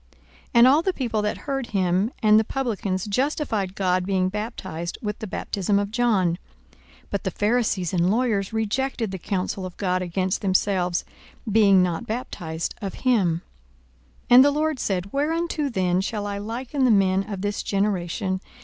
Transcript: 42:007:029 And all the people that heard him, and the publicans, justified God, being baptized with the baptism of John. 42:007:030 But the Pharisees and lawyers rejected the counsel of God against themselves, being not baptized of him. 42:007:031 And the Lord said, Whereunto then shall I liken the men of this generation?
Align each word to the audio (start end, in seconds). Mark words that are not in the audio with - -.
42:007:029 0.15 0.21
And 0.55 0.67
all 0.67 0.81
the 0.81 0.93
people 0.93 1.21
that 1.21 1.37
heard 1.37 1.67
him, 1.67 2.11
and 2.23 2.39
the 2.39 2.43
publicans, 2.43 3.05
justified 3.05 3.75
God, 3.75 4.03
being 4.03 4.29
baptized 4.29 4.97
with 5.03 5.19
the 5.19 5.27
baptism 5.27 5.77
of 5.77 5.91
John. 5.91 6.39
42:007:030 6.71 6.77
But 7.11 7.23
the 7.23 7.29
Pharisees 7.29 7.93
and 7.93 8.09
lawyers 8.09 8.51
rejected 8.51 9.11
the 9.11 9.19
counsel 9.19 9.63
of 9.63 9.77
God 9.77 10.01
against 10.01 10.41
themselves, 10.41 11.05
being 11.51 11.83
not 11.83 12.07
baptized 12.07 12.73
of 12.81 12.95
him. 13.05 13.43
42:007:031 14.23 14.25
And 14.31 14.43
the 14.45 14.49
Lord 14.49 14.79
said, 14.79 15.13
Whereunto 15.13 15.69
then 15.69 16.01
shall 16.01 16.25
I 16.25 16.39
liken 16.39 16.83
the 16.83 16.89
men 16.89 17.21
of 17.31 17.41
this 17.41 17.61
generation? 17.61 18.41